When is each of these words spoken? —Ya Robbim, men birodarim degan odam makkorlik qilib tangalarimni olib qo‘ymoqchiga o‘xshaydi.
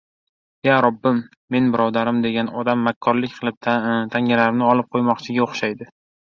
—Ya 0.67 0.77
Robbim, 0.85 1.19
men 1.55 1.67
birodarim 1.75 2.23
degan 2.25 2.49
odam 2.63 2.83
makkorlik 2.89 3.37
qilib 3.37 3.61
tangalarimni 4.17 4.69
olib 4.73 4.93
qo‘ymoqchiga 4.99 5.49
o‘xshaydi. 5.49 5.93